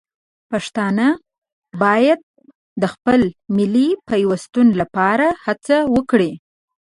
[0.51, 1.07] پښتانه
[1.83, 2.19] باید
[2.81, 3.21] د خپل
[3.57, 6.31] ملي پیوستون لپاره هڅه وکړي.